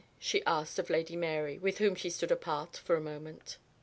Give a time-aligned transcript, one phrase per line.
[0.17, 3.59] she asked of Lady Mary, with whom she stood apart for a moment.